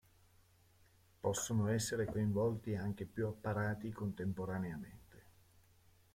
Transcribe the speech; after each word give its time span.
Possono 1.19 1.67
essere 1.67 2.05
coinvolti 2.07 2.73
anche 2.73 3.05
più 3.05 3.27
apparati 3.27 3.91
contemporaneamente. 3.91 5.25